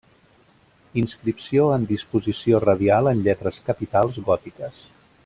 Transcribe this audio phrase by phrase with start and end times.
[1.01, 4.81] Inscripció en disposició radial en lletres capitals gòtiques.